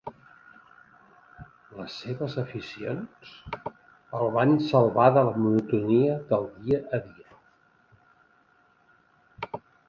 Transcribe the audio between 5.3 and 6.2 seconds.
monotonia